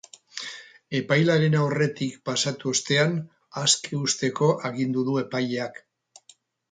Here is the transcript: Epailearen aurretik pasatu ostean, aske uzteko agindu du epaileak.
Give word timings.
Epailearen 0.99 1.57
aurretik 1.57 2.15
pasatu 2.29 2.71
ostean, 2.73 3.13
aske 3.65 3.99
uzteko 4.07 4.49
agindu 4.71 5.05
du 5.11 5.19
epaileak. 5.23 5.79